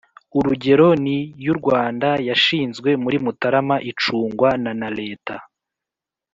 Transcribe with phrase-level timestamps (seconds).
[0.37, 5.35] urugero ni y'u rwanda yashinzwe muri mutarama icungwa na na leta.